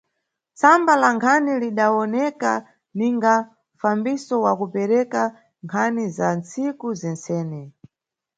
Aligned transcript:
Tsamba 0.57 0.93
la 1.01 1.09
nkhani 1.15 1.53
lidawoneka 1.63 2.51
ninga 2.97 3.35
mfambiso 3.75 4.35
wa 4.45 4.51
kupereka 4.59 5.21
nkhani 5.65 6.05
za 6.15 6.27
nntsiku 6.35 6.87
zentsene. 6.99 7.61